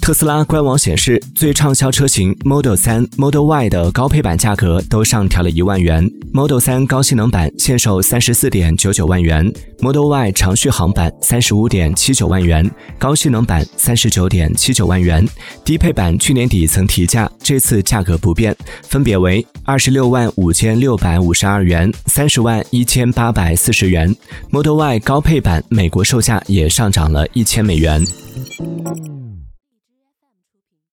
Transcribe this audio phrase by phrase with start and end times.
[0.00, 6.06] 特斯拉官网显示，最畅销车型 Model 3、Model Y 的高配版价格都上调了一万元。
[6.32, 9.50] Model 3高性能版现售三十四点九九万元
[9.80, 15.26] ，Model Y 长续航版三十五点七九万元，高性能版三十九点七九万元。
[15.64, 24.14] 低配版去年底曾提价，这次价格不变，分别为二十六万五千六百五十二元、三十万一千八百四十元。
[24.50, 28.04] Model Y 高配版美国售价也上涨了一千美元。